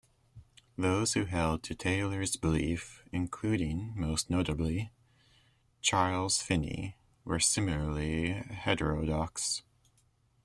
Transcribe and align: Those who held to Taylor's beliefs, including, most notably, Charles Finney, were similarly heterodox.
Those 0.79 1.13
who 1.13 1.25
held 1.25 1.61
to 1.61 1.75
Taylor's 1.75 2.35
beliefs, 2.35 3.01
including, 3.11 3.93
most 3.95 4.31
notably, 4.31 4.89
Charles 5.79 6.41
Finney, 6.41 6.95
were 7.23 7.37
similarly 7.39 8.31
heterodox. 8.33 9.61